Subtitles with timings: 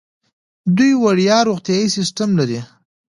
[0.77, 2.59] دوی وړیا روغتیايي سیستم لري.